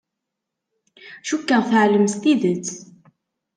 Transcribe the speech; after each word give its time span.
Cukkeɣ 1.27 1.61
teɛlem 1.69 2.05
s 2.13 2.15
tidet. 2.21 2.67